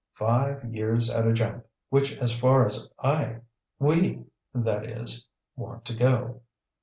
Five 0.15 0.65
years 0.65 1.11
at 1.11 1.27
a 1.27 1.31
jump, 1.31 1.67
which 1.91 2.17
as 2.17 2.35
far 2.35 2.65
as 2.65 2.89
I 3.03 3.41
we, 3.77 4.25
that 4.51 4.83
is 4.87 5.27
want 5.55 5.85
to 5.85 5.95
go." 5.95 6.41